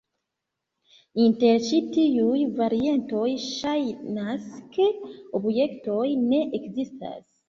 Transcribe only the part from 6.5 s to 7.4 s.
ekzistas.